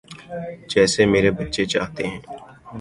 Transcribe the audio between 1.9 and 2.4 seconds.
ہیں۔